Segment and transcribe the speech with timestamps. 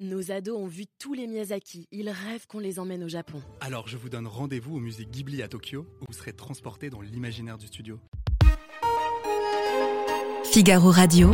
[0.00, 1.88] Nos ados ont vu tous les Miyazaki.
[1.90, 3.42] Ils rêvent qu'on les emmène au Japon.
[3.60, 7.00] Alors je vous donne rendez-vous au musée Ghibli à Tokyo, où vous serez transporté dans
[7.00, 7.98] l'imaginaire du studio.
[10.44, 11.30] Figaro Radio.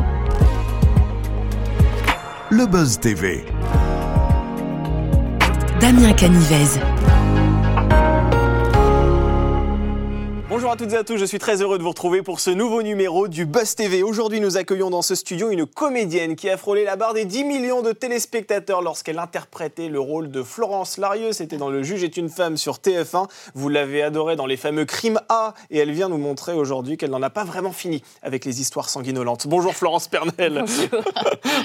[2.51, 3.45] Le Buzz TV.
[5.79, 6.81] Damien Canivez.
[10.55, 12.49] Bonjour à toutes et à tous, je suis très heureux de vous retrouver pour ce
[12.49, 14.05] nouveau numéro du Buzz TV.
[14.05, 17.43] Aujourd'hui, nous accueillons dans ce studio une comédienne qui a frôlé la barre des 10
[17.43, 21.33] millions de téléspectateurs lorsqu'elle interprétait le rôle de Florence Larieux.
[21.33, 23.27] C'était dans Le Juge est une femme sur TF1.
[23.57, 27.11] Vous l'avez adorée dans les fameux Crimes A et elle vient nous montrer aujourd'hui qu'elle
[27.11, 29.49] n'en a pas vraiment fini avec les histoires sanguinolentes.
[29.49, 30.65] Bonjour Florence Pernel.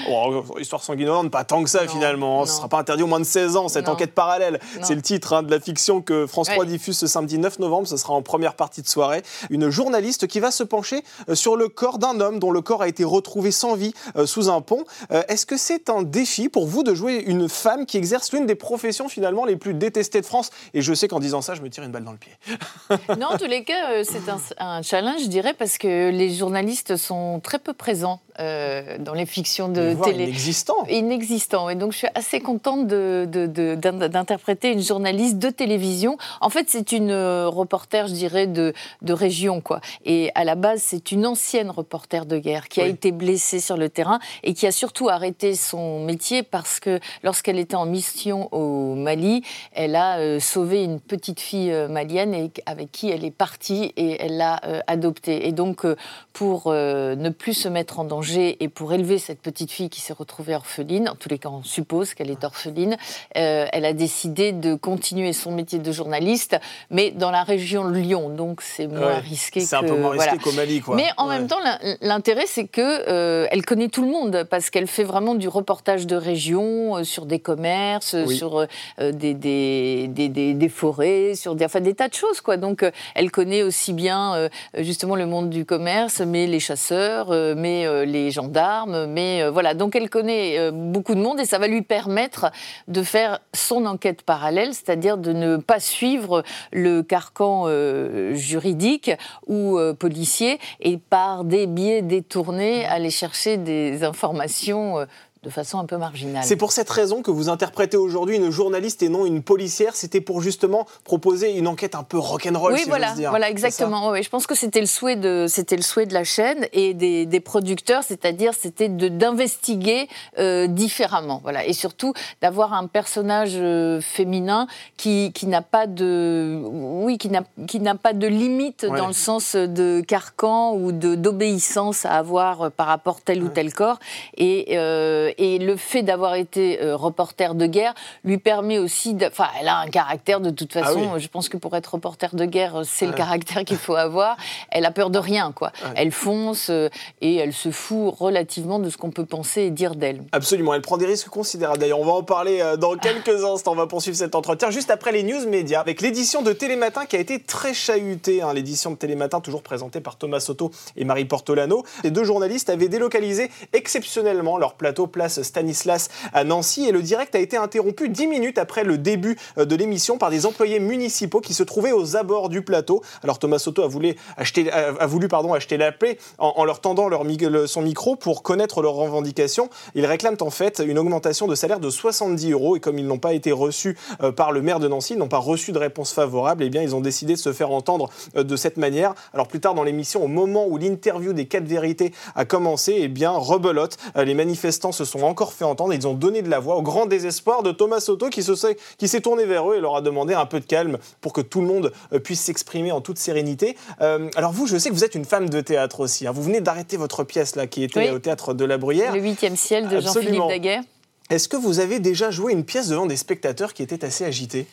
[0.08, 0.44] Bonjour.
[0.50, 2.44] oh, histoire sanguinolente, pas tant que ça Non, finalement.
[2.44, 3.92] Ce ne sera pas interdit au moins de 16 ans, cette Non.
[3.92, 4.58] enquête parallèle.
[4.82, 6.66] C'est le titre hein, de la fiction que France 3 Ouais.
[6.66, 7.86] diffuse ce samedi 9 novembre.
[7.86, 9.22] Ce sera en première partie soirée.
[9.50, 12.82] Une journaliste qui va se pencher euh, sur le corps d'un homme dont le corps
[12.82, 14.84] a été retrouvé sans vie euh, sous un pont.
[15.10, 18.46] Euh, Est-ce que c'est un défi pour vous de jouer une femme qui exerce l'une
[18.46, 20.50] des professions finalement les plus détestées de France?
[20.74, 22.32] Et je sais qu'en disant ça, je me tire une balle dans le pied.
[23.18, 26.96] Non, en tous les cas, c'est un, un challenge, je dirais, parce que les journalistes
[26.96, 30.24] sont très peu présents euh, dans les fictions de Voire télé.
[30.24, 30.86] inexistant.
[30.88, 31.68] Inexistant.
[31.68, 36.16] Et donc, je suis assez contente de- de- de- d'in- d'interpréter une journaliste de télévision.
[36.40, 38.72] En fait, c'est une euh, reporter, je dirais, de,
[39.12, 39.80] région, quoi.
[40.04, 43.76] Et à la base, c'est une ancienne reporter de guerre qui a été blessée sur
[43.76, 48.48] le terrain et qui a surtout arrêté son métier parce que lorsqu'elle était en mission
[48.52, 53.24] au Mali, elle a euh, sauvé une petite fille euh, malienne et avec qui elle
[53.24, 55.48] est partie et elle l'a adoptée.
[55.48, 55.84] Et donc,
[56.32, 60.12] pour ne plus se mettre en danger et pour élever cette petite fille qui s'est
[60.12, 62.96] retrouvée orpheline, en tous les cas on suppose qu'elle est orpheline,
[63.36, 66.56] euh, elle a décidé de continuer son métier de journaliste,
[66.90, 69.18] mais dans la région de Lyon, donc c'est moins Ouais.
[69.18, 70.42] risqué C'est un peu moins risqué voilà.
[70.42, 70.96] qu'au Mali, quoi.
[70.96, 71.38] Mais en Ouais.
[71.38, 75.04] même temps, l'in- l'intérêt, c'est que euh, elle connaît tout le monde parce qu'elle fait
[75.04, 78.36] vraiment du reportage de région euh, sur des commerces, Oui.
[78.36, 78.66] sur euh,
[79.12, 82.56] des, des, des, des- des forêts, sur des, enfin, des tas de choses, quoi.
[82.56, 82.84] Donc,
[83.14, 84.48] elle connaît aussi bien
[84.78, 89.74] justement le monde du commerce, mais les chasseurs, mais euh, gendarmes, mais euh, voilà.
[89.74, 92.50] Donc, elle connaît euh, beaucoup de monde et ça va lui permettre
[92.88, 96.42] de faire son enquête parallèle, c'est-à-dire de ne pas suivre
[96.72, 99.10] le carcan euh, juridique
[99.46, 105.06] ou policier et par des biais détournés aller chercher des informations
[105.42, 106.44] de façon un peu marginale.
[106.44, 109.96] C'est pour cette raison que vous interprétez aujourd'hui une journaliste et non une policière.
[109.96, 113.30] C'était pour justement proposer une enquête un peu rock'n'roll, Oui, si voilà, dire.
[113.30, 114.10] voilà, exactement.
[114.10, 116.92] Oui, je pense que c'était le souhait de, c'était le souhait de la chaîne et
[116.92, 120.08] des, des producteurs, c'est-à-dire c'était de d'investiguer
[120.38, 122.12] euh, différemment, voilà, et surtout
[122.42, 124.66] d'avoir un personnage euh, féminin
[124.98, 128.98] qui qui n'a pas de, oui, qui n'a qui n'a pas de limite Ouais.
[128.98, 133.72] dans le sens de carcan ou de d'obéissance à avoir par rapport tel ou tel
[133.72, 133.98] corps,
[134.36, 139.48] et euh, et le fait d'avoir été euh, reporter de guerre lui permet aussi, enfin,
[139.60, 141.10] elle a un caractère de toute Ah façon.
[141.14, 141.20] oui.
[141.20, 144.36] Je pense que pour être reporter de guerre, c'est le caractère qu'il faut avoir.
[144.70, 145.72] Elle a peur de rien, quoi.
[145.84, 145.90] Ouais.
[145.96, 146.88] Elle fonce euh,
[147.20, 150.22] et elle se fout relativement de ce qu'on peut penser et dire d'elle.
[150.32, 151.78] Absolument, elle prend des risques considérables.
[151.78, 153.72] D'ailleurs, on va en parler euh, dans quelques instants.
[153.72, 157.16] On va poursuivre cet entretien juste après les news médias avec l'édition de Télématin qui
[157.16, 158.42] a été très chahutée.
[158.42, 158.52] hein.
[158.54, 161.84] L'édition de Télématin, toujours présentée par Thomas Soto et Marie Portolano.
[162.04, 167.38] Les deux journalistes avaient délocalisé exceptionnellement leur plateau Stanislas à Nancy et le direct a
[167.38, 171.54] été interrompu dix minutes après le début euh, de l'émission par des employés municipaux qui
[171.54, 173.02] se trouvaient aux abords du plateau.
[173.22, 177.08] Alors Thomas Soto a voulu acheter, a, voulu pardon, acheter la paix en, leur tendant
[177.08, 177.24] leur,
[177.66, 179.70] son micro pour connaître leurs revendications.
[179.94, 183.18] Ils réclament en fait une augmentation de salaire de 70 euros et comme ils n'ont
[183.18, 186.12] pas été reçus euh, par le maire de Nancy, ils n'ont pas reçu de réponse
[186.12, 189.14] favorable, eh bien ils ont décidé de se faire entendre euh, de cette manière.
[189.34, 193.08] Alors plus tard dans l'émission, au moment où l'interview des quatre vérités a commencé, eh
[193.08, 196.76] bien rebelote, les manifestants se sont encore fait entendre, ils ont donné de la voix
[196.76, 199.80] au grand désespoir de Thomas Soto qui se s'est- qui s'est tourné vers eux et
[199.80, 202.92] leur a demandé un peu de calme pour que tout le monde euh, puisse s'exprimer
[202.92, 203.76] en toute sérénité.
[204.00, 206.26] Euh, alors vous, je sais que vous êtes une femme de théâtre aussi.
[206.26, 206.32] hein.
[206.32, 208.10] Vous venez d'arrêter votre pièce là qui était Oui.
[208.10, 209.14] au théâtre de la Bruyère.
[209.14, 210.42] Le huitième ciel de Jean-Philippe.
[210.48, 210.82] Daguerre
[211.30, 214.66] Est-ce que vous avez déjà joué une pièce devant des spectateurs qui étaient assez agités?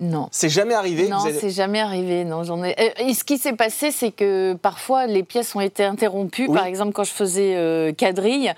[0.00, 0.28] Non.
[0.30, 2.24] C'est jamais arrivé Non, avez- c'est jamais arrivé.
[2.24, 2.70] Non, j'en ai.
[2.80, 6.46] Euh, et ce qui s'est passé, c'est que parfois les pièces ont été interrompues.
[6.48, 6.54] Oui.
[6.56, 8.52] Par exemple, quand je faisais euh, quadrille.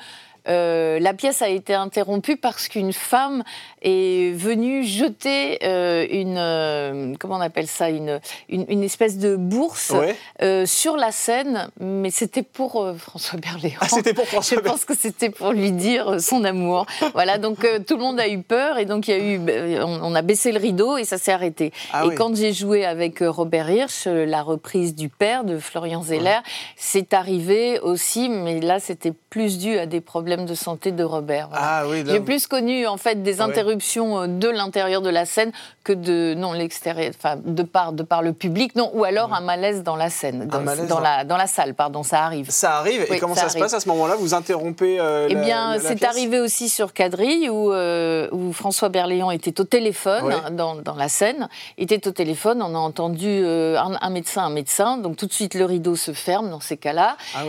[0.48, 3.42] Euh, la pièce a été interrompue parce qu'une femme
[3.82, 9.37] est venue jeter euh, une euh, comment on appelle ça une, une, une espèce de
[9.37, 10.66] bourse Ouais.
[10.66, 13.76] sur la scène, mais c'était pour François Berléand.
[13.81, 16.86] Ah, c'était pour Je François pense que c'était pour lui dire son amour.
[17.14, 19.84] Voilà, donc tout le monde a eu peur et donc il y a eu, euh,
[19.84, 21.72] on, on a baissé le rideau et ça s'est arrêté.
[21.93, 22.14] Ah et oui.
[22.14, 26.38] quand j'ai joué avec Robert Hirsch, la reprise du père de Florian Zeller,
[26.76, 31.03] c'est arrivé aussi, mais là c'était plus dû à des problèmes problèmes de santé de
[31.03, 31.49] Robert.
[31.50, 31.67] voilà.
[31.81, 35.25] Ah oui, J'ai plus connu en fait des Ah interruptions euh, de l'intérieur de la
[35.27, 35.50] scène
[35.82, 39.41] que de non l'extérieur, enfin de par de par le public, non ou alors un
[39.41, 42.49] malaise dans la scène, dans, malaise dans dans- la dans la salle, pardon, ça arrive.
[42.50, 43.06] Ça arrive.
[43.11, 44.15] et comment ça ça, se passe à ce moment-là?
[44.17, 49.31] Vous interrompez euh, Eh bien, c'est arrivé aussi sur Quadrille où, euh, où François Berléand
[49.32, 51.49] était au téléphone dans, dans la scène.
[51.79, 54.97] Était au téléphone, on a entendu euh, un, un médecin, un médecin.
[54.99, 57.17] Donc tout de suite, le rideau se ferme dans ces cas-là.
[57.35, 57.41] Ah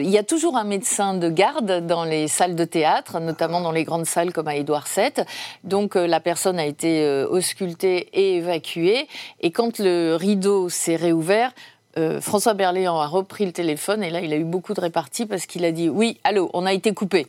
[0.00, 3.70] il y a toujours un médecin de garde dans les salles de théâtre, notamment dans
[3.70, 5.24] les grandes salles comme à Édouard VII.
[5.62, 9.06] Donc euh, la personne a été euh, auscultée et évacuée.
[9.40, 11.52] Et quand le rideau s'est réouvert,
[11.96, 15.26] euh, François Berléand a repris le téléphone et là il a eu beaucoup de réparties
[15.26, 17.26] parce qu'il a dit oui, allô, on a été coupé.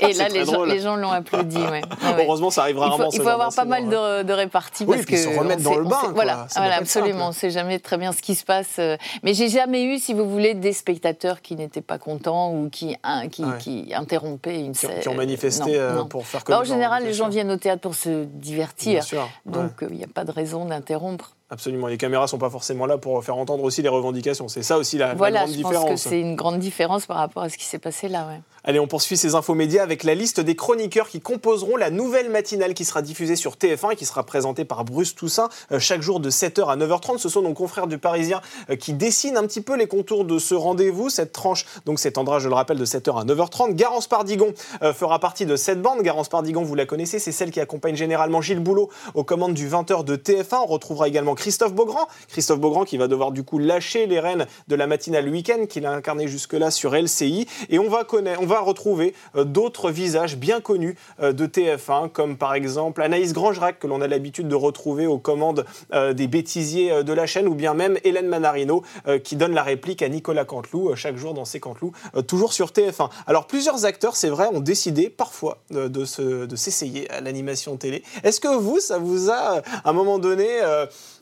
[0.00, 0.68] Et là les gens, drôle.
[0.68, 1.56] les gens l'ont applaudi.
[1.58, 1.80] ouais.
[2.18, 3.06] Heureusement, ça arrive Il rarement.
[3.06, 5.62] faut, il faut genre avoir pas mal de, de réparties Oui, parce que se remettre
[5.62, 6.12] dans sait- le bain, sait-.
[6.14, 7.28] Voilà, voilà, absolument.
[7.28, 8.76] On sait jamais très bien ce qui se passe.
[8.78, 12.68] euh, Mais j'ai jamais eu, si vous voulez, des spectateurs qui n'étaient pas contents ou
[12.70, 12.96] qui,
[13.30, 13.58] qui, Ouais.
[13.58, 15.00] qui interrompaient une scène.
[15.00, 16.06] qui ont manifesté Non, euh, non.
[16.06, 19.02] pour faire Bah, comme en général, les gens viennent au théâtre pour se divertir.
[19.02, 19.28] Sûr.
[19.46, 21.32] Donc, euh, il n'y a pas de raison d'interrompre.
[21.50, 21.86] Absolument.
[21.86, 24.48] Les caméras sont pas forcément là pour faire entendre aussi les revendications.
[24.48, 26.00] C'est ça aussi la, la Voilà, grande je pense que différence.
[26.02, 28.26] c'est une grande différence par rapport à ce qui s'est passé là.
[28.64, 32.30] Allez, on poursuit ces infos médias avec la liste des chroniqueurs qui composeront la nouvelle
[32.30, 36.02] matinale qui sera diffusée sur TF1 et qui sera présentée par Bruce Toussaint euh, chaque
[36.02, 37.18] jour de 7h à 9h30.
[37.18, 38.40] Ce sont nos confrères du Parisien
[38.70, 41.10] euh, qui dessinent un petit peu les contours de ce rendez-vous.
[41.10, 43.74] Cette tranche donc s'étendra, je le rappelle, de 7h à 9h30.
[43.74, 44.52] Garance Pardigon
[44.82, 46.02] euh, fera partie de cette bande.
[46.02, 49.68] Garance Pardigon, vous la connaissez, c'est celle qui accompagne généralement Gilles Boulot aux commandes du
[49.68, 50.62] 20h de TF1.
[50.62, 52.08] On retrouvera également Christophe Beaugrand.
[52.28, 55.86] Christophe Beaugrand qui va devoir du coup lâcher les rênes de la matinale week-end qu'il
[55.86, 57.46] a incarné jusque-là sur LCI.
[57.68, 62.08] Et on va, connaître, on va retrouver euh, d'autres visages bien connus euh, de TF1,
[62.08, 66.26] comme par exemple Anaïs Grangerac, que l'on a l'habitude de retrouver aux commandes euh, des
[66.26, 68.82] bêtisiers euh, de la chaîne, ou bien même Hélène Manarino,
[69.24, 71.92] qui donne la réplique à Nicolas Canteloup chaque jour dans ses Canteloup,
[72.26, 73.10] toujours sur TF1.
[73.26, 78.02] Alors plusieurs acteurs, c'est vrai, ont décidé parfois de, se- de s'essayer à l'animation télé.
[78.22, 80.48] Est-ce que vous, ça vous a, à un moment donné,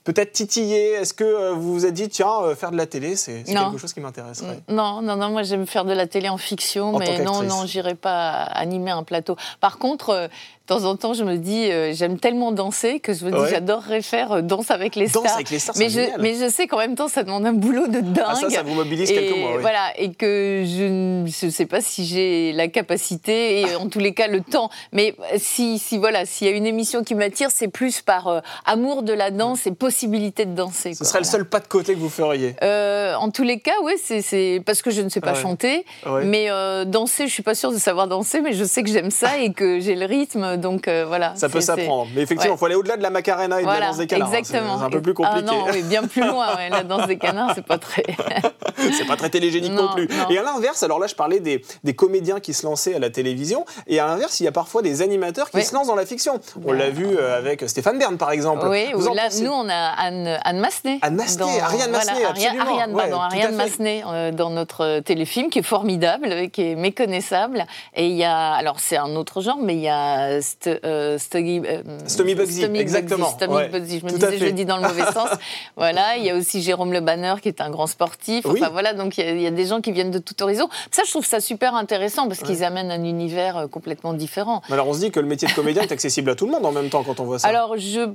[0.05, 0.93] peut-être titillé?
[0.93, 4.01] Est-ce que vous vous êtes dit, tiens, faire de la télé, c'est quelque chose qui
[4.01, 4.61] m'intéresserait?
[4.69, 7.67] Non, non, non, moi j'aime faire de la télé en fiction, En mais non, non,
[7.67, 9.37] j'irai pas animer un plateau.
[9.61, 10.29] Par contre, euh,
[10.69, 13.37] de temps en temps, je me dis, euh, j'aime tellement danser que je me dis,
[13.39, 13.49] Ouais.
[13.51, 15.35] j'adorerais faire euh, Danse avec les Danse stars.
[15.37, 16.21] avec les stars, mais, je, génial.
[16.21, 18.25] mais je sais qu'en même temps, ça demande un boulot de dingue.
[18.27, 19.59] Ah, ça, ça vous mobilise et quelques mois, oui.
[19.61, 24.13] Voilà, et que je ne sais pas si j'ai la capacité et en tous les
[24.13, 24.69] cas le temps.
[24.93, 28.41] Mais si, si voilà, s'il y a une émission qui m'attire, c'est plus par euh,
[28.65, 30.95] amour de la danse et possibilité de danser.
[30.95, 33.61] Ce quoi, serait le seul pas de côté que vous feriez Euh, en tous les
[33.61, 35.41] cas, oui, c'est- parce que je ne sais pas Ouais.
[35.41, 36.25] chanter, Ouais.
[36.25, 39.11] mais euh, danser, je suis pas sûre de savoir danser, mais je sais que j'aime
[39.13, 41.33] ça et que j'ai le rythme, donc euh, voilà.
[41.37, 42.09] Ça peut s'apprendre.
[42.15, 42.59] Mais effectivement, il Ouais.
[42.59, 44.29] faut aller au-delà de la Macarena et de la danse des canards.
[44.29, 44.31] hein.
[44.33, 44.79] C'est- exactement.
[44.79, 45.47] C'est un peu plus compliqué.
[45.49, 46.57] Ah non, oui, bien plus loin.
[46.57, 48.05] ouais, La danse des canards, c'est pas très.
[48.97, 50.09] c'est pas très télégénique non, Non, plus.
[50.09, 50.29] non.
[50.31, 53.11] Et à l'inverse, alors là, je parlais des, des comédiens qui se lançaient à la
[53.11, 53.65] télévision.
[53.87, 55.65] Et à l'inverse, il y a parfois des animateurs qui Oui.
[55.65, 56.41] se lancent dans la fiction.
[56.67, 58.67] On l'a vu euh, avec Stéphane Bern, par exemple.
[58.69, 60.99] Oui, Vous là, pensez- nous, on a Anne, Anne Massenet.
[61.03, 62.65] Anne Massenet, Ariane Massenet, Ariane, absolument.
[62.65, 63.55] Ariane, Ouais, pardon, Ariane.
[63.57, 67.65] Massenet euh, dans notre euh, téléfilm qui est formidable, qui est méconnaissable.
[67.95, 71.19] Et il y a, alors c'est un autre genre, mais il y a St euh,
[71.19, 74.65] Stuggy, euh, Stomy Bugsy, exactement, Stomy ouais, Bugsy, je me tout disais, je le dis
[74.65, 75.29] dans le mauvais sens.
[75.77, 78.45] Voilà, il y a aussi Jérôme Le Banner qui est un grand sportif.
[78.47, 78.61] Oui.
[78.67, 80.41] Enfin voilà, donc il y, a- il y a des gens qui viennent de tout
[80.43, 80.69] horizon.
[80.91, 84.63] Ça, je trouve ça super intéressant parce qu'ils amènent un univers euh, complètement différent.
[84.71, 86.67] Alors on se dit que le métier de comédien est accessible à tout le monde
[86.67, 87.49] en même temps quand on voit ça.
[87.49, 88.11] Alors, je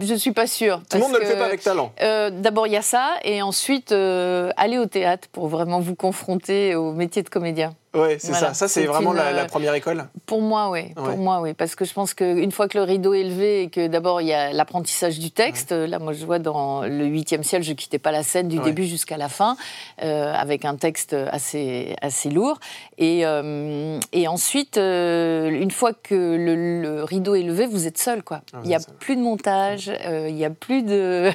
[0.00, 0.82] je suis pas sûre.
[0.90, 1.92] tout le monde ne le fait pas avec talent.
[2.02, 5.94] euh, D'abord, il y a ça, et ensuite, euh, aller au théâtre pour vraiment vous
[5.94, 7.72] confronter au métier de comédien.
[7.96, 8.54] Ouais, c'est voilà, ça.
[8.54, 10.06] Ça, c'est vraiment une, la, la euh, première école.
[10.26, 10.80] Pour moi, oui.
[10.80, 10.92] Ouais.
[10.94, 11.54] Pour moi, oui.
[11.54, 14.28] Parce que je pense qu'une fois que le rideau est levé et que d'abord il
[14.28, 17.98] y a l'apprentissage du texte, là, moi, je vois dans le huitième ciel, je quittais
[17.98, 18.64] pas la scène du Ouais.
[18.64, 19.56] début jusqu'à la fin,
[20.02, 22.58] euh, avec un texte assez assez lourd.
[22.98, 27.98] Et euh, et ensuite, euh, une fois que le, le rideau est levé, vous êtes
[27.98, 28.40] seul, quoi.
[28.52, 29.90] Ah, il y a plus de montage,
[30.28, 31.30] il y a plus de,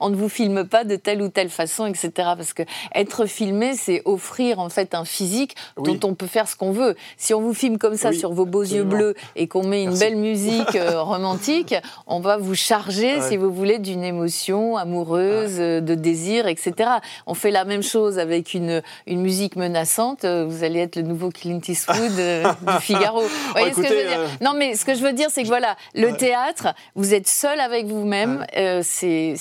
[0.00, 2.10] on ne vous filme pas de telle ou telle façon, etc.
[2.14, 2.62] Parce que
[2.94, 5.96] être filmé, c'est offrir en fait un physique Oui.
[5.98, 6.94] dont on peut faire ce qu'on veut.
[7.16, 8.90] Si on vous filme comme ça Oui, sur vos beaux absolument.
[8.90, 10.04] yeux bleus et qu'on met une Merci.
[10.04, 11.74] belle musique euh, romantique,
[12.06, 13.28] on va vous charger, Ouais.
[13.28, 16.72] si vous voulez, d'une émotion amoureuse, euh, de désir, etc.
[17.26, 20.24] On fait la même chose avec une, une musique menaçante.
[20.24, 23.20] euh, Vous allez être le nouveau Clint Eastwood euh, du Figaro.
[23.22, 25.42] Vous voyez ce que je veux dire Non, mais ce que je veux dire, c'est
[25.42, 28.44] que voilà, le théâtre, vous êtes seul avec vous-même.
[28.56, 29.34] euh, c'est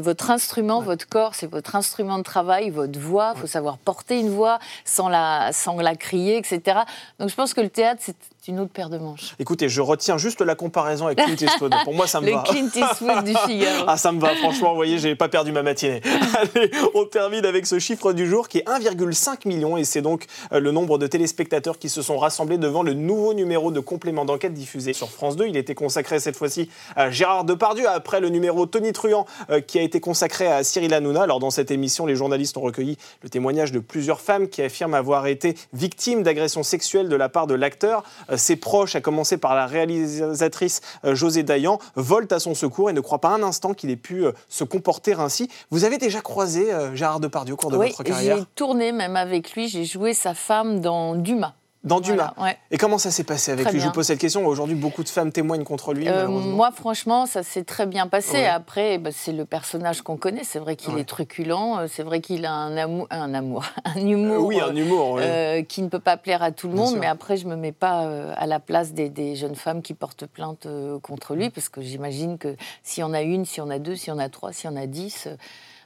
[0.00, 3.32] votre instrument, votre corps, c'est votre instrument de travail, votre voix.
[3.36, 6.80] Il faut savoir porter une voix sans la, sans la crier, etc.
[7.18, 8.16] Donc je pense que le théâtre, c'est
[8.48, 9.34] une autre paire de manches.
[9.38, 11.74] Écoutez, je retiens juste la comparaison avec Clint Eastwood.
[11.84, 12.42] Pour moi, ça me Le va.
[12.42, 13.84] Clint Eastwood du Figaro.
[13.86, 16.00] Ah, ça me va, franchement, vous voyez, j'ai pas perdu ma matinée.
[16.54, 20.26] Allez, on termine avec ce chiffre du jour qui est 1,5 million et c'est donc
[20.52, 24.24] euh, le nombre de téléspectateurs qui se sont rassemblés devant le nouveau numéro de complément
[24.24, 25.46] d'enquête diffusé sur France 2.
[25.46, 29.78] Il était consacré cette fois-ci à Gérard Depardieu après le numéro Tony Truant euh, qui
[29.78, 31.22] a été consacré à Cyril Hanouna.
[31.22, 34.94] Alors, dans cette émission, les journalistes ont recueilli le témoignage de plusieurs femmes qui affirment
[34.94, 38.04] avoir été victimes d'agressions sexuelles de la part de l'acteur.
[38.30, 42.90] Euh, Ses proches, à commencer par la réalisatrice euh, José Dayan, volent à son secours
[42.90, 45.48] et ne croient pas un instant qu'il ait pu euh, se comporter ainsi.
[45.70, 48.38] Vous avez déjà croisé Gérard Depardieu au cours de Oui, votre carrière?
[48.38, 49.68] j'ai tourné même avec lui.
[49.68, 51.54] J'ai joué sa femme dans Dumas.
[51.82, 52.34] Dans Dumas.
[52.36, 52.58] Voilà, ouais.
[52.70, 53.80] Et comment ça s'est passé avec Très lui?
[53.80, 54.44] Je vous pose cette question.
[54.46, 56.08] Aujourd'hui, beaucoup de femmes témoignent contre lui.
[56.08, 58.32] Euh, moi, franchement, ça s'est très bien passé.
[58.38, 58.46] Ouais.
[58.46, 60.44] Après, bah, c'est le personnage qu'on connaît.
[60.44, 61.00] C'est vrai qu'il Ouais.
[61.00, 61.78] est truculent.
[61.78, 64.46] euh, C'est vrai qu'il a un amour, un amour, un Euh, humour.
[64.46, 65.16] oui, un humour.
[65.20, 67.00] euh, qui ne peut pas plaire à tout le Bien monde, sûr.
[67.00, 68.00] mais après, je me mets pas
[68.36, 70.66] à la place des, des jeunes femmes qui portent plainte
[71.02, 71.38] contre Mm.
[71.38, 73.96] lui, parce que j'imagine que s'il y en a une, s'il y en a deux,
[73.96, 75.28] s'il y en a trois, s'il y en a dix,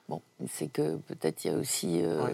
[0.08, 0.20] bon,
[0.52, 2.32] c'est que peut-être il y a aussi euh, Ouais,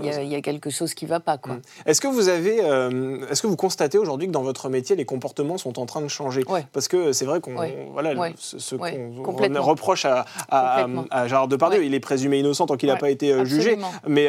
[0.00, 1.54] il y a- y, quelque chose qui va pas, quoi.
[1.54, 1.62] Mm.
[1.86, 5.04] Est-ce que vous avez, euh, est-ce que vous constatez aujourd'hui que dans votre métier, les
[5.04, 6.42] comportements sont en train de changer?
[6.48, 6.66] Ouais.
[6.72, 7.88] Parce que c'est vrai qu'on, Ouais.
[7.92, 12.76] voilà, le- ce, qu'on reproche à, à, à Gérard Depardieu, il est présumé innocent tant
[12.76, 14.28] qu'il n'a pas été euh, jugé, mais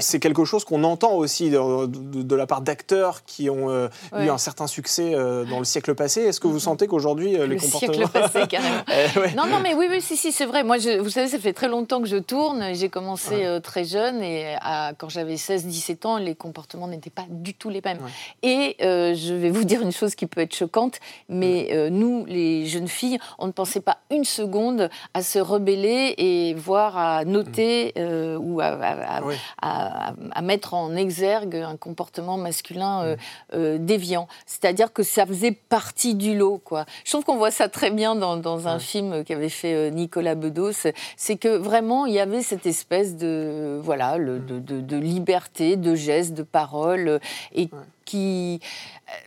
[0.00, 3.70] c'est quelque chose qu'on entend aussi de, de- de la part d'acteurs qui ont
[4.18, 6.20] eu un certain succès dans le siècle passé.
[6.22, 8.82] Est-ce que vous sentez qu'aujourd'hui les Le comportements siècle passé, carrément.
[8.90, 9.34] Eh.
[9.34, 10.62] Non, non, mais oui, oui, si, si, c'est vrai.
[10.62, 12.49] Moi, je- vous savez, ça fait très longtemps que je tourne.
[12.72, 13.46] J'ai commencé Ouais.
[13.46, 17.70] euh, très jeune et à- quand j'avais 16-17 ans, les comportements n'étaient pas du tout
[17.70, 17.98] les mêmes.
[18.02, 18.10] Ouais.
[18.42, 22.24] Et euh, je vais vous dire une chose qui peut être choquante, mais euh, nous,
[22.26, 27.24] les jeunes filles, on ne pensait pas une seconde à se rebeller et voire à
[27.24, 29.36] noter euh, ou à, à- à- Ouais.
[29.62, 33.16] à- à mettre en exergue un comportement masculin euh,
[33.54, 34.28] euh, déviant.
[34.46, 36.58] C'est-à-dire que ça faisait partie du lot.
[36.64, 36.84] Quoi.
[37.04, 40.34] Je trouve qu'on voit ça très bien dans, dans un film qu'avait fait euh, Nicolas
[40.34, 40.72] Bedos.
[41.16, 45.76] C'est que vraiment, il y avait cette espèce de, voilà, le- de, de- de liberté,
[45.76, 47.18] de gestes, de paroles, euh,
[47.54, 47.68] et
[48.04, 48.60] qui,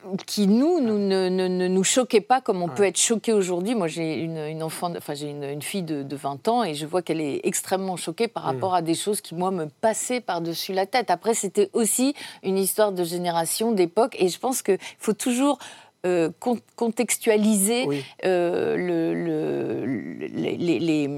[0.05, 3.31] euh, qui nous, nous ne, ne- ne nous choquait pas comme on peut être choqué
[3.31, 3.75] aujourd'hui.
[3.75, 6.73] Moi, j'ai une, une enfant, enfin j'ai une, une fille de, de 20 ans et
[6.75, 10.19] je vois qu'elle est extrêmement choquée par rapport à des choses qui moi me passaient
[10.21, 11.09] par-dessus la tête.
[11.11, 15.59] Après, c'était aussi une histoire de génération, d'époque, et je pense qu'il faut toujours
[16.05, 18.03] euh, con- contextualiser Oui.
[18.25, 21.09] euh, le- le- le- les, les- les,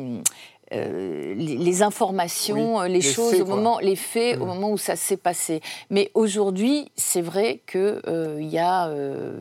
[0.75, 3.55] euh, les- les informations, Oui, euh, les, les choses faits, au quoi.
[3.55, 4.47] moment, les faits au Mm.
[4.47, 5.61] moment où ça s'est passé.
[5.89, 8.91] Mais aujourd'hui, c'est vrai que euh, y, a,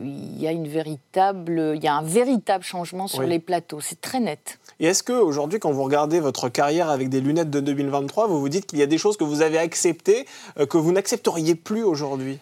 [0.01, 3.27] il y a une véritable, il y a un véritable changement sur Oui.
[3.29, 3.79] les plateaux.
[3.81, 4.59] C'est très net.
[4.79, 8.39] Et est-ce que aujourd'hui, quand vous regardez votre carrière avec des lunettes de 2023, vous
[8.39, 10.25] vous dites qu'il y a des choses que vous avez acceptées
[10.69, 12.39] que vous n'accepteriez plus aujourd'hui?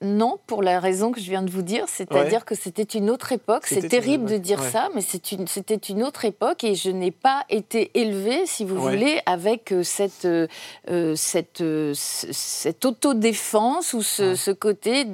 [0.00, 3.32] Non, pour la raison que je viens de vous dire, c'est-à-dire que c'était une autre
[3.32, 3.64] époque.
[3.66, 4.70] C'est une terrible de dire ouais.
[4.70, 5.00] ça, mais
[5.32, 8.92] une- c'était une, autre époque et je n'ai pas été élevée, si vous Ouais.
[8.96, 10.46] voulez, avec euh, cette, euh,
[10.88, 11.94] euh, cette, euh,
[12.84, 15.06] autodéfense ou ce côté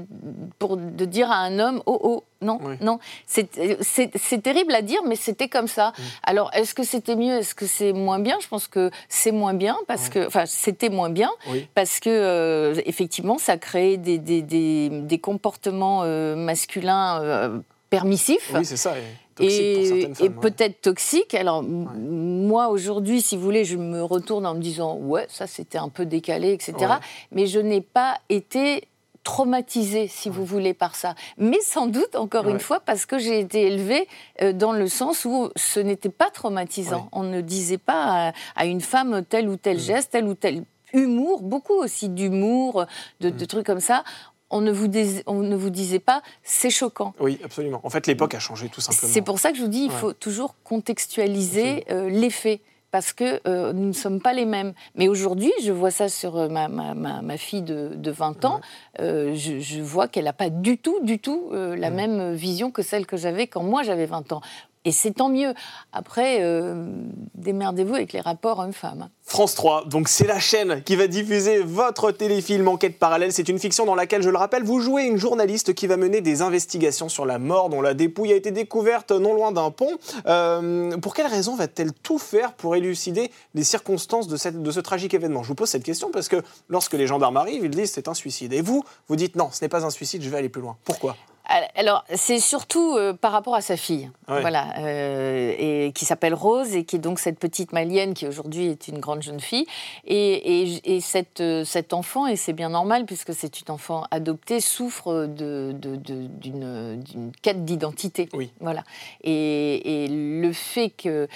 [0.59, 3.49] pour de dire à un homme oh oh non non c'est
[3.81, 5.89] c'est- terrible à dire mais c'était comme ça.
[5.97, 6.03] Mm.
[6.25, 8.37] Alors est-ce que c'était mieux est-ce que c'est moins bien?
[8.43, 11.67] Je pense que c'est moins bien parce que enfin c'était moins bien Oui.
[11.75, 17.59] parce que euh, effectivement, ça crée des, des, des- des comportements euh, masculins euh,
[17.91, 18.51] permissifs.
[18.55, 18.95] Oui, c'est ça.
[18.99, 19.03] et
[19.35, 20.41] toxique Et, femmes, ouais.
[20.41, 21.35] peut-être toxiques.
[21.35, 25.79] Alors, moi, aujourd'hui, si vous voulez, je me retourne en me disant Ouais, ça c'était
[25.79, 26.73] un peu décalé, etc.
[26.79, 26.87] Ouais.
[27.33, 28.85] Mais je n'ai pas été
[29.25, 31.15] traumatisée, si vous voulez, par ça.
[31.39, 32.53] Mais sans doute, encore Ouais.
[32.53, 34.07] une fois, parce que j'ai été élevée
[34.43, 37.03] euh, dans le sens où ce n'était pas traumatisant.
[37.05, 37.09] Ouais.
[37.13, 40.65] On ne disait pas à, à une femme tel ou tel geste, tel ou tel
[40.93, 42.85] humour, beaucoup aussi d'humour,
[43.21, 44.05] de, de trucs comme ça.
[44.51, 47.15] On ne vous, dis- on ne vous disait pas c'est choquant.
[47.19, 47.81] Oui, absolument.
[47.83, 49.13] En fait, l'époque a changé tout simplement.
[49.13, 49.97] C'est pour ça que je vous dis, il Ouais.
[49.97, 52.61] faut toujours contextualiser euh, les faits.
[52.95, 54.73] Parce que euh, nous ne sommes pas les mêmes.
[54.95, 58.45] Mais aujourd'hui, je vois ça sur euh, ma, ma- ma- ma fille de, de 20
[58.45, 58.61] ans.
[59.01, 62.71] euh, je, je vois qu'elle n'a pas du tout, du tout euh, la même vision
[62.71, 64.43] que celle que j'avais quand moi j'avais 20 ans.
[64.87, 65.55] Et c'est tant mieux.
[65.93, 66.87] Après, euh,
[67.35, 69.09] démerdez-vous avec les rapports hommes-femmes.
[69.23, 73.33] France 3, donc c'est la chaîne qui va diffuser votre téléfilm Enquête parallèle.
[73.33, 76.21] C'est une fiction dans laquelle, je le rappelle, vous jouez une journaliste qui va mener
[76.21, 79.97] des investigations sur la mort dont la dépouille a été découverte non loin d'un pont.
[80.27, 85.43] Euh, pour quelle raison va-t-elle tout faire pour élucider les circonstances de, ce tragique événement?
[85.43, 88.15] Je vous pose cette question parce que lorsque les gendarmes arrivent, ils disent c'est un
[88.15, 88.53] suicide.
[88.53, 90.77] Et vous, vous dites non, ce n'est pas un suicide, je vais aller plus loin.
[90.85, 91.17] Pourquoi?
[91.47, 96.75] Alors, c'est surtout euh, par rapport à sa fille, voilà, euh, et qui s'appelle Rose
[96.75, 99.67] et qui est donc cette petite malienne qui aujourd'hui est une grande jeune fille.
[100.07, 105.27] Et, cette, euh, cet enfant, et c'est bien normal puisque c'est une enfant adoptée, souffre
[105.27, 108.31] d'une de, quête d'identité.
[108.33, 108.51] Oui.
[108.61, 108.83] Voilà.
[109.23, 111.29] Et, le fait que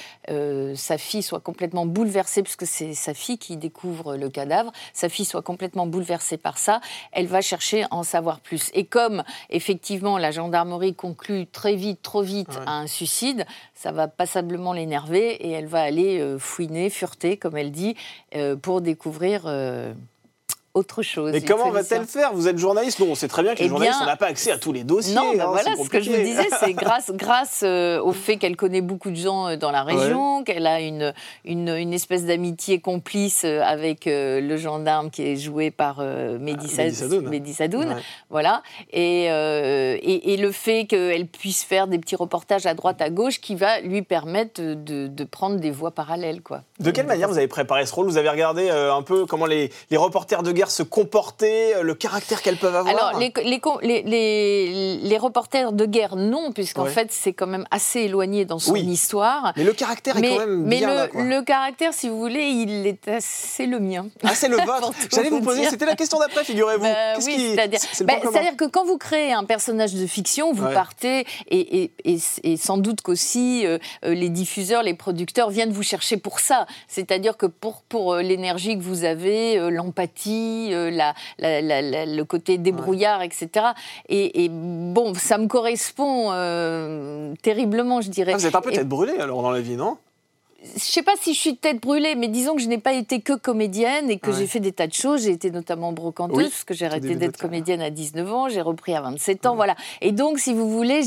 [0.74, 5.24] sa fille soit complètement bouleversée, puisque c'est sa fille qui découvre le cadavre, sa fille
[5.26, 6.80] soit complètement bouleversée par ça,
[7.12, 8.70] elle va chercher à en savoir plus.
[8.74, 14.08] Et comme effectivement la gendarmerie conclut très vite, trop vite à un suicide, ça va
[14.08, 17.96] passablement l'énerver et elle va aller euh, fouiner, fureter, comme elle dit,
[18.34, 19.92] euh, pour découvrir euh,
[20.75, 21.32] autre chose.
[21.32, 23.68] Mais comment va-t-elle faire Vous êtes journaliste, non, on sait très bien que les eh
[23.68, 25.14] journalistes n'ont pas accès à tous les dossiers.
[25.14, 28.37] Non, bah hein, voilà, ce que je vous disais, c'est grâce, grâce euh, au fait
[28.37, 32.25] qu'elle connaît beaucoup de gens euh, dans la région, qu'elle a une, une, une espèce
[32.26, 36.90] d'amitié complice euh, avec le gendarme qui est joué par Mehdi ah,
[37.52, 37.96] Sadoun.
[38.30, 38.62] Voilà.
[38.92, 43.40] Et, et, et, le fait qu'elle puisse faire des petits reportages à droite, à gauche,
[43.40, 46.42] qui va lui permettre de, de prendre des voies parallèles.
[46.42, 46.62] Quoi.
[46.80, 48.06] De quelle manière vous avez préparé ce rôle?
[48.06, 51.94] Vous avez regardé un peu comment les, les reporters de guerre se comporter, euh, le
[51.94, 53.32] caractère qu'elles peuvent avoir Alors, les,
[53.82, 58.74] les, les, reporters de guerre, non, puisqu'en fait, c'est quand même assez éloigné dans son
[58.74, 59.52] histoire.
[59.56, 62.46] Mais le caractère est quand même mais bien le, là, le caractère, si vous voulez,
[62.46, 64.08] il est assez le mien.
[64.24, 66.82] Ah, c'est le vôtre J'allais vous poser, c'était la question d'après, figurez-vous.
[66.82, 68.14] Bah oui, c'est-à-dire bah,
[68.56, 73.00] que quand vous créez un personnage de fiction, vous partez, et, et, et, sans doute
[73.02, 76.66] qu'aussi euh, euh, les diffuseurs, les producteurs viennent vous chercher pour ça.
[76.88, 83.66] C'est-à-dire que pour, pour l'énergie que vous avez, l'empathie, euh, la, le côté débrouillard, etc.
[84.08, 88.32] Et, bon, ça me correspond euh, terriblement, je dirais.
[88.34, 89.98] Ah, vous êtes un peu tête brûlée alors dans la vie, non?
[90.60, 93.20] Je sais pas si je suis tête brûlée, mais disons que je n'ai pas été
[93.20, 95.22] que comédienne et que j'ai fait des tas de choses.
[95.22, 98.92] J'ai été notamment brocanteuse, parce que j'ai arrêté d'être comédienne à 19 ans, j'ai repris
[98.92, 99.76] à 27 ans, voilà.
[100.00, 101.02] Et donc, si vous voulez,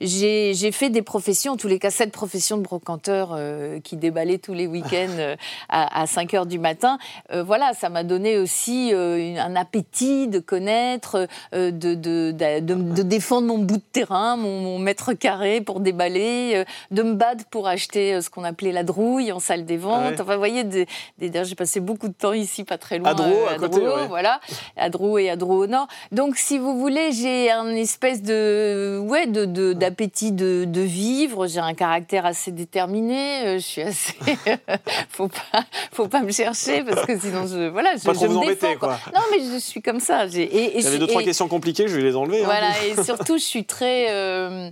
[0.00, 4.38] j'ai fait des professions, en tous les cas, cette profession de brocanteur euh, qui déballait
[4.38, 5.36] tous les week-ends euh,
[5.68, 6.98] à, 5 heures du matin.
[7.30, 13.58] Euh, voilà, ça m'a donné aussi un appétit de connaître, de, de, de, défendre mon
[13.58, 18.30] bout de terrain, mon, mon mètre carré pour déballer, de me battre pour acheter ce
[18.30, 20.20] qu'on appelait la drogue en salle des ventes.
[20.20, 20.86] Enfin, vous voyez, des,
[21.18, 23.10] j'ai passé beaucoup de temps ici, pas très loin.
[23.10, 24.40] À Drouot, à, côté, voilà.
[24.76, 25.86] À Drouot et à Drouot au Nord.
[26.12, 31.46] Donc, si vous voulez, j'ai un espèce de, ouais, de, d'appétit de, de, vivre.
[31.46, 33.46] J'ai un caractère assez déterminé.
[33.46, 34.14] Euh, je suis assez.
[35.08, 38.32] faut pas, faut pas me chercher parce que sinon, je, voilà, je, pas trop vous
[38.34, 38.98] me embêter, quoi.
[39.14, 40.26] Non, mais je suis comme ça.
[40.28, 42.40] J'ai, et, deux, trois questions compliquées, je vais les enlever.
[42.42, 42.46] Hein.
[42.46, 44.06] Voilà, et surtout, je suis très.
[44.10, 44.70] Euh,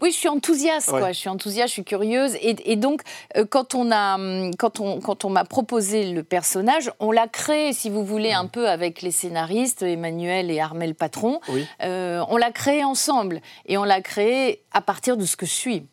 [0.00, 1.12] oui, je suis enthousiaste, quoi.
[1.12, 2.36] Je suis enthousiaste, je suis curieuse.
[2.40, 3.02] Et, donc,
[3.36, 4.18] euh, quand on a,
[4.58, 8.46] quand on, quand on m'a proposé le personnage, on l'a créé, si vous voulez, un
[8.46, 11.40] peu avec les scénaristes, Emmanuel et Armel Patron.
[11.82, 13.40] Euh, on l'a créé ensemble.
[13.66, 15.86] Et on l'a créé à partir de ce que je suis.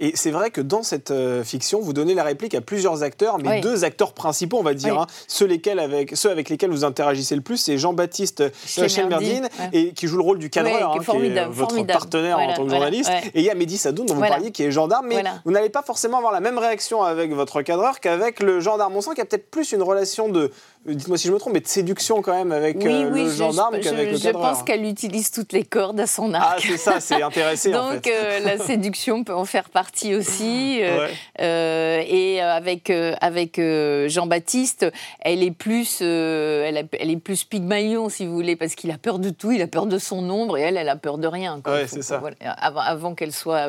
[0.00, 3.38] Et c'est vrai que dans cette euh, fiction, vous donnez la réplique à plusieurs acteurs,
[3.38, 5.06] mais deux acteurs principaux, on va dire, hein.
[5.26, 10.06] ceux, lesquels avec, ceux avec lesquels vous interagissez le plus, c'est Jean-Baptiste Chelmerdine, et qui
[10.06, 13.10] joue le rôle du cadreur, qui, est, hein, votre partenaire en tant que journaliste.
[13.34, 15.70] Et il y a Mehdi Sadoun, dont vous parliez, qui est gendarme, mais vous n'allez
[15.70, 18.94] pas forcément avoir la même réaction avec votre cadreur qu'avec le gendarme.
[18.96, 20.52] On sent qu'il y a peut-être plus une relation de
[20.86, 24.12] dites-moi si je me trompe, mais de séduction quand même avec euh, le gendarme qu'avec
[24.12, 24.42] le cadreur.
[24.42, 26.58] Je pense qu'elle utilise toutes les cordes à son arc.
[26.58, 27.70] Ah, c'est ça, c'est intéressant.
[27.72, 28.12] Donc en fait.
[28.12, 30.80] Euh, la séduction peut en faire partie aussi.
[30.82, 33.60] Euh, et avec, avec
[34.06, 34.86] Jean-Baptiste,
[35.20, 39.18] elle est plus, elle, elle, est plus pygmalion, si vous voulez, parce qu'il a peur
[39.18, 41.60] de tout, il a peur de son ombre, et elle, elle a peur de rien.
[41.66, 42.22] Ouais, c'est ça.
[42.40, 43.66] avant, avant qu'elle soit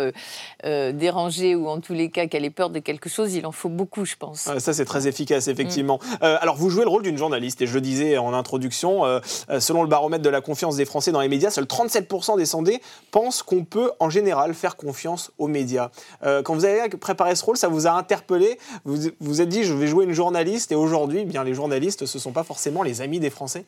[0.63, 3.69] dérangée, ou en tous les cas qu'elle ait peur de quelque chose, il en faut
[3.69, 4.49] beaucoup, je pense.
[4.57, 5.99] ça, c'est très efficace, effectivement.
[6.03, 6.25] Mm.
[6.41, 7.61] alors, vous jouez le rôle du une journaliste.
[7.61, 10.85] Et je le disais en introduction, euh, euh, selon le baromètre de la confiance des
[10.85, 12.81] Français dans les médias, seuls 37% des sondés
[13.11, 15.89] pensent qu'on peut en général faire confiance aux médias.
[16.23, 19.63] Euh, quand vous avez préparé ce rôle, ça vous a interpellé Vous vous êtes dit,
[19.63, 20.71] je vais jouer une journaliste.
[20.71, 23.65] Et aujourd'hui, eh bien les journalistes, ce ne sont pas forcément les amis des Français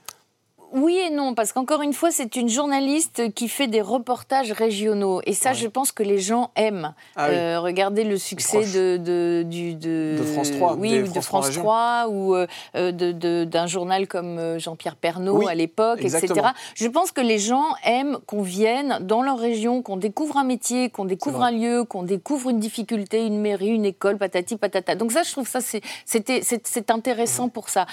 [0.73, 5.21] oui et non, parce qu'encore une fois, c'est une journaliste qui fait des reportages régionaux.
[5.25, 6.93] Et ça, je pense que les gens aiment.
[7.15, 10.75] Ah euh, regardez le succès de, de, du, de, France 3.
[10.75, 12.47] Oui, de France 3, ou euh,
[13.43, 16.33] d'un journal comme euh, Jean-Pierre Pernaud à l'époque, etc.
[16.75, 20.89] Je pense que les gens aiment qu'on vienne dans leur région, qu'on découvre un métier,
[20.89, 24.95] qu'on découvre un lieu, qu'on découvre une difficulté, une mairie, une école, patati patata.
[24.95, 27.85] Donc ça, je trouve ça, c'est intéressant pour ça.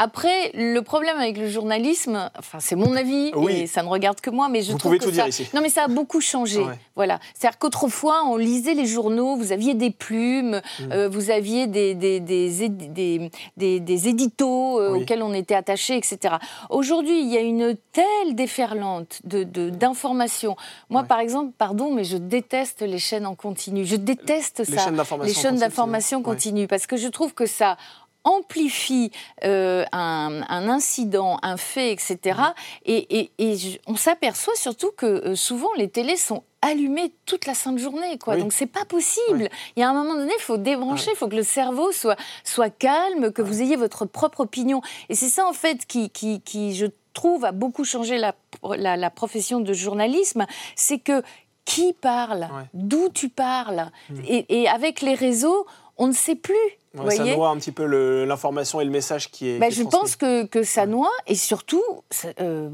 [0.00, 3.52] Après, le problème avec le journalisme, enfin c'est mon avis Oui.
[3.62, 5.16] et ça ne regarde que moi, mais je Vous trouve pouvez que tout ça...
[5.22, 5.48] dire ici.
[5.54, 6.60] Non, mais ça a beaucoup changé.
[6.60, 6.78] Ouais.
[6.94, 7.18] Voilà.
[7.34, 10.92] C'est-à-dire qu'autrefois, on lisait les journaux, vous aviez des plumes, Mm.
[10.92, 15.02] euh, vous aviez des, des, des, des, éditos euh, Oui.
[15.02, 16.36] auxquels on était attaché, etc.
[16.70, 20.56] Aujourd'hui, il y a une telle déferlante de, d'informations.
[20.90, 21.06] Moi, Ouais.
[21.08, 23.84] par exemple, pardon, mais je déteste les chaînes en continu.
[23.84, 24.84] Je déteste Les ça.
[24.84, 26.24] chaînes d'information Les chaînes continue, d'information ouais.
[26.24, 27.76] continue, parce que je trouve que ça
[28.28, 29.10] amplifie
[29.44, 32.16] euh, un, un incident, un fait, etc.
[32.38, 32.42] Mm.
[32.86, 37.46] Et, et- et je- on s'aperçoit surtout que euh, souvent les télés sont allumées toute
[37.46, 38.34] la sainte journée, quoi.
[38.34, 38.40] Oui.
[38.40, 39.48] Donc c'est pas possible.
[39.76, 42.16] Il y a un moment donné, il faut débrancher, il faut que le cerveau soit
[42.44, 44.80] soit calme, que vous ayez votre propre opinion.
[45.08, 48.34] Et c'est ça en fait qui, qui, qui, je trouve, a beaucoup changé la,
[48.76, 51.22] la, la profession de journalisme, c'est que
[51.64, 54.20] qui parle, d'où tu parles, Mm.
[54.26, 55.66] et, et avec les réseaux,
[55.98, 56.54] on ne sait plus.
[56.96, 57.84] Ouais, ça noie un petit peu
[58.24, 59.58] l'information et le message qui est.
[59.58, 62.70] bah, qui je pense que, que ça noie et surtout, ça- euh,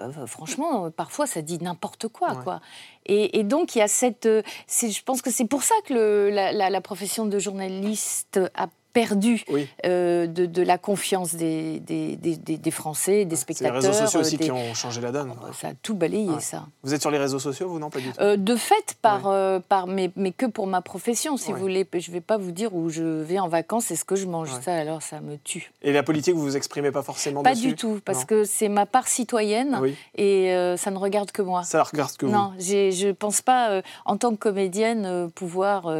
[0.00, 2.44] euh, franchement, euh, parfois ça dit n'importe quoi, Ouais.
[2.44, 2.60] quoi.
[3.06, 5.92] Et, et donc il y a cette, euh, je pense que c'est pour ça que
[5.94, 9.68] le- la, la- la profession de journaliste a perdu Oui.
[9.84, 13.74] euh, de, de la confiance des, des, des- Français, des C'est les spectateurs.
[13.74, 15.32] réseaux sociaux euh, aussi qui ont changé la donne.
[15.60, 16.40] Ça a tout balayé, Ouais.
[16.40, 16.64] ça.
[16.82, 18.20] Vous êtes sur les réseaux sociaux, vous non pas du tout?
[18.20, 21.54] Euh, de fait, par, euh, par, mais, mais que pour ma profession, si Ouais.
[21.54, 21.86] vous voulez.
[21.92, 24.26] Je ne vais pas vous dire où je vais en vacances et ce que je
[24.26, 24.50] mange.
[24.62, 25.72] Ça, alors, ça me tue.
[25.82, 28.26] Et la politique, vous vous exprimez pas forcément Pas dessus du tout, parce Non.
[28.26, 31.62] que c'est ma part citoyenne Oui, et ça ne regarde que moi.
[31.64, 32.32] ça regarde que vous.
[32.32, 35.90] Non, je ne pense pas, en tant que comédienne, pouvoir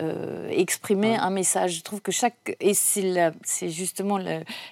[0.00, 1.16] euh, exprimer Ouais.
[1.18, 1.72] un message.
[1.78, 2.56] Je trouve que chaque.
[2.60, 4.18] Et c'est justement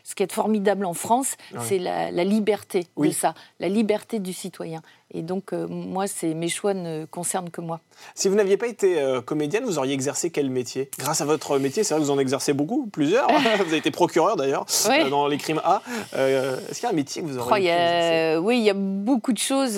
[0.02, 1.60] ce qui est formidable en France, Ouais.
[1.62, 3.08] c'est la, la liberté Oui.
[3.08, 4.82] de ça, la liberté du citoyen.
[5.16, 7.80] Et donc, euh, moi, mes choix ne concernent que moi.
[8.16, 10.90] Si vous n'aviez pas été euh, comédienne, vous auriez exercé quel métier?
[10.98, 13.28] Grâce à votre métier, c'est vrai que vous en exercez beaucoup, plusieurs.
[13.58, 15.82] vous avez été procureur d'ailleurs euh, dans les crimes A.
[16.12, 18.34] Est-ce qu'il y a un métier que vous Oh, auriez exercer?
[18.34, 19.74] a- oui, il y a beaucoup de choses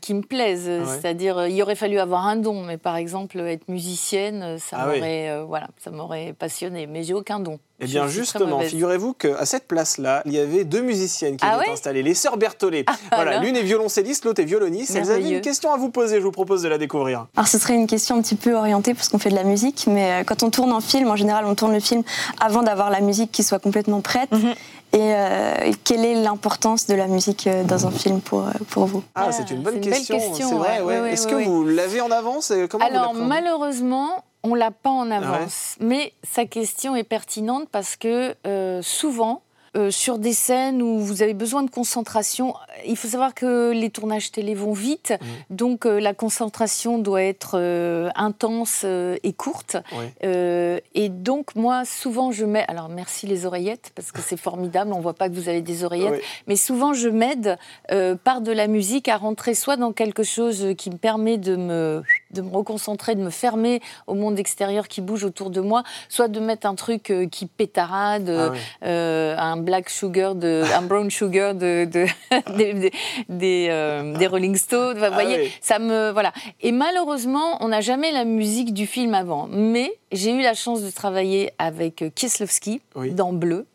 [0.00, 0.68] qui me plaisent.
[0.68, 0.82] Ouais.
[1.00, 4.96] C'est-à-dire, il aurait fallu avoir un don, mais par exemple, être musicienne, ça Ah oui.
[4.98, 6.86] m'aurait, euh, voilà, ça m'aurait passionné.
[6.86, 7.58] Mais j'ai aucun don.
[7.84, 11.66] Eh bien, justement, figurez-vous qu'à cette place-là, il y avait deux musiciennes qui Ah étaient
[11.68, 12.84] ouais installées, les sœurs Berthollet.
[13.12, 14.94] voilà, alors l'une est violoncelliste, l'autre est violoniste.
[14.96, 17.26] Elles avaient une question à vous poser, je vous propose de la découvrir.
[17.36, 19.86] Alors ce serait une question un petit peu orientée parce qu'on fait de la musique,
[19.88, 22.02] mais euh, quand on tourne un film, en général on tourne le film
[22.40, 24.30] avant d'avoir la musique qui soit complètement prête.
[24.32, 24.54] Mhm.
[24.92, 29.02] Et euh, quelle est l'importance de la musique euh, dans un film pour, pour vous?
[29.16, 30.18] Ah, Ah, c'est une bonne une belle question.
[30.18, 31.00] question, c'est vrai, ouais, ouais.
[31.00, 31.44] ouais, Est-ce ouais, que ouais.
[31.46, 35.76] vous l'avez en avance et comment Alors, malheureusement, on l'a pas en avance.
[35.80, 39.40] Mais sa question est pertinente parce que euh, souvent,
[39.76, 42.54] euh, sur des scènes où vous avez besoin de concentration,
[42.86, 45.26] il faut savoir que les tournages télé vont vite, Mmh.
[45.50, 49.76] donc euh, la concentration doit être euh, intense euh, et courte.
[49.90, 50.04] Oui.
[50.22, 52.64] Euh, et donc, moi, souvent, je mets.
[52.68, 55.82] Alors, merci les oreillettes, parce que c'est formidable, on voit pas que vous avez des
[55.82, 56.20] oreillettes.
[56.20, 56.26] Oui.
[56.46, 57.58] Mais souvent, je m'aide
[57.90, 61.56] euh, par de la musique à rentrer soit dans quelque chose qui me permet de
[61.56, 62.04] me,
[62.34, 66.28] de me reconcentrer, de me fermer au monde extérieur qui bouge autour de moi, soit
[66.28, 68.58] de mettre un truc euh, qui pétarade, Ah oui.
[68.84, 72.06] euh, un black sugar, de, un brown sugar de, de-
[72.56, 72.92] des, des,
[73.28, 74.96] des, euh, des Rolling Stones.
[74.98, 75.50] Enfin, Ah voyez, oui.
[75.60, 76.32] ça me voilà.
[76.60, 79.46] Et malheureusement, on n'a jamais la musique du film avant.
[79.50, 83.12] Mais j'ai eu la chance de travailler avec euh, Kieslowski Oui.
[83.12, 83.66] dans Bleu.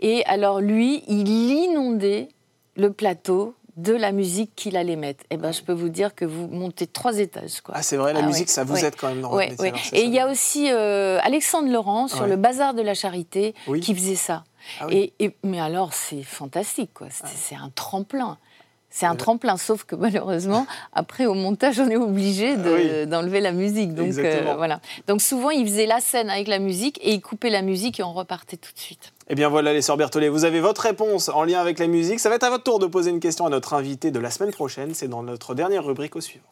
[0.00, 2.28] Et alors lui, il inondait
[2.76, 5.24] le plateau de la musique qu'il allait mettre.
[5.30, 7.74] Et ben, je peux vous dire que vous montez trois étages, quoi.
[7.76, 8.84] Ah, c'est vrai, la Ah musique, ouais, ça vous ouais.
[8.84, 12.26] aide quand même dans Ouais, c'est Et il y a aussi euh, Alexandre Laurent sur
[12.26, 13.80] le bazar de la charité Oui.
[13.80, 14.44] qui faisait ça.
[14.80, 15.12] Ah oui.
[15.18, 17.08] et, et- mais alors, c'est fantastique, quoi.
[17.10, 18.38] C'est c'est un tremplin.
[18.88, 23.06] C'est un tremplin, sauf que malheureusement, après au montage, on est obligé de- Oui.
[23.06, 23.94] d'enlever la musique.
[23.94, 24.80] Donc euh, voilà.
[25.06, 28.02] Donc souvent, il faisait la scène avec la musique et il coupait la musique et
[28.02, 29.12] on repartait tout de suite.
[29.28, 32.20] Eh bien voilà les sœurs Berthollet, vous avez votre réponse en lien avec la musique.
[32.20, 34.30] Ça va être à votre tour de poser une question à notre invité de la
[34.30, 34.94] semaine prochaine.
[34.94, 36.46] C'est dans notre dernière rubrique au suivant.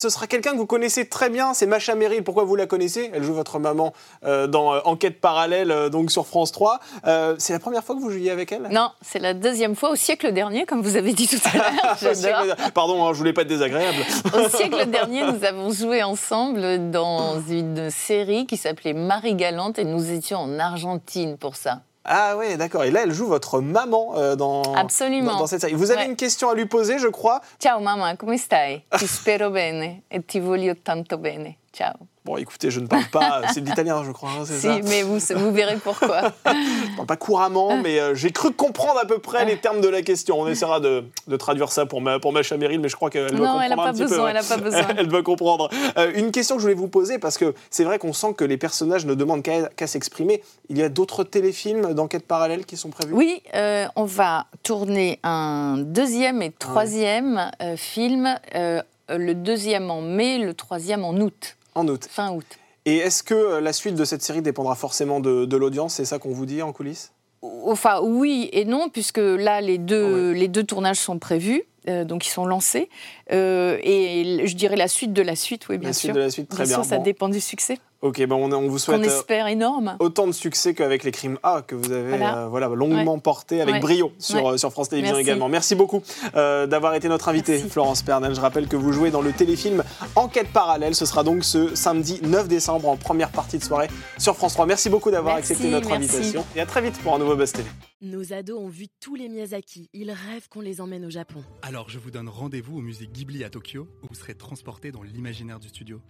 [0.00, 2.22] Ce sera quelqu'un que vous connaissez très bien, c'est Macha Merrill.
[2.22, 3.10] Pourquoi vous la connaissez?
[3.12, 3.92] Elle joue votre maman
[4.24, 6.78] euh, dans euh, Enquête parallèle, euh, donc sur France 3.
[7.08, 8.68] Euh, c'est la première fois que vous jouiez avec elle?
[8.70, 12.56] Non, c'est la deuxième fois au siècle dernier, comme vous avez dit tout à l'heure.
[12.74, 13.98] Pardon, hein, je voulais pas être désagréable.
[14.34, 19.84] Au siècle dernier, nous avons joué ensemble dans une série qui s'appelait Marie Galante et
[19.84, 21.80] nous étions en Argentine pour ça.
[22.10, 22.84] Ah ouais, d'accord.
[22.84, 25.32] Et là, elle joue votre maman euh, dans, Absolument.
[25.32, 25.74] dans, dans cette série.
[25.74, 26.06] Vous avez Ouais.
[26.06, 27.40] une question à lui poser, je crois.
[27.60, 28.82] Ciao mamma, come stai?
[28.96, 31.58] Ti spero bene e ti voglio tanto bene.
[31.72, 31.94] Ciao.
[32.28, 34.80] Bon, écoutez, je ne parle pas, c'est de l'italien, je crois, hein, c'est Si, ça
[34.84, 36.24] mais vous, vous verrez pourquoi.
[36.44, 39.88] Je parle pas couramment, mais euh, j'ai cru comprendre à peu près les termes de
[39.88, 40.38] la question.
[40.38, 43.46] On essaiera de, de traduire ça pour ma, pour ma mais je crois qu'elle doit
[43.46, 44.10] non, elle n'a comprendre pas peu.
[44.10, 44.30] besoin, ouais.
[44.32, 44.86] elle n'a pas besoin.
[44.98, 45.70] Elle va comprendre.
[45.96, 48.44] Euh, une question que je voulais vous poser, parce que c'est vrai qu'on sent que
[48.44, 50.42] les personnages ne demandent qu'à s'exprimer.
[50.68, 53.14] Il y a d'autres téléfilms d'enquête parallèle qui sont prévus?
[53.14, 60.36] Oui, euh, on va tourner un deuxième et troisième euh, film, le deuxième en mai,
[60.36, 62.06] le troisième en août, En août.
[62.10, 62.46] fin août.
[62.84, 65.94] Et est-ce que euh, la suite de cette série dépendra forcément de, de l'audience?
[65.94, 67.12] C'est ça qu'on vous dit en coulisses?
[67.42, 72.04] Enfin, oui et non, puisque là, les deux, Ah les deux tournages sont prévus, euh,
[72.04, 72.88] donc ils sont lancés.
[73.30, 76.08] Euh, et je dirais la suite de la suite, oui, bien La sûr.
[76.08, 77.02] suite de la suite, très bien ça Bon.
[77.04, 79.96] dépend du succès, Ok, ben on, on vous souhaite qu'on euh, espère énorme.
[79.98, 82.44] autant de succès qu'avec les crimes A que vous avez Voilà.
[82.44, 83.80] euh, voilà, longuement porté avec Ouais.
[83.80, 84.52] brio sur, Ouais.
[84.52, 85.28] euh, sur France Télévisions Merci.
[85.28, 85.48] également.
[85.48, 86.00] Merci beaucoup
[86.36, 87.70] euh, d'avoir été notre invitée, Merci.
[87.70, 88.36] Florence Pernel.
[88.36, 89.82] Je rappelle que vous jouez dans le téléfilm
[90.14, 90.94] Enquête parallèle.
[90.94, 94.66] Ce sera donc ce samedi 9 décembre en première partie de soirée sur France 3.
[94.66, 96.04] Merci beaucoup d'avoir accepté notre merci.
[96.16, 97.68] invitation et à très vite pour un nouveau Buzz TV.
[98.00, 99.90] Nos ados ont vu tous les Miyazaki.
[99.92, 101.42] Ils rêvent qu'on les emmène au Japon.
[101.62, 105.02] Alors je vous donne rendez-vous au musée Ghibli à Tokyo, où vous serez transporté dans
[105.02, 106.00] l'imaginaire du studio.